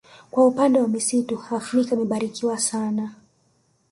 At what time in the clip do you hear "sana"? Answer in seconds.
2.57-3.13